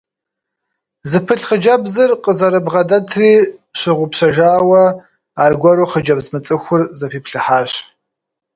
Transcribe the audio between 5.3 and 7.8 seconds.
аргуэру хъыджэбз мыцӏыхур зэпиплъыхьащ.